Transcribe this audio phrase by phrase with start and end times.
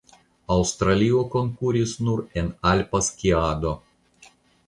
[0.53, 3.75] Aŭstralio konkuris nur en Alpa skiado.